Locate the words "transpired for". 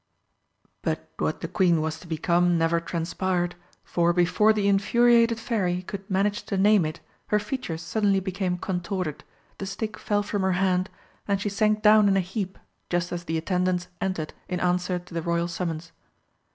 2.79-4.13